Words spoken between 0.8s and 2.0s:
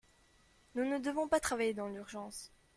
ne devons pas travailler dans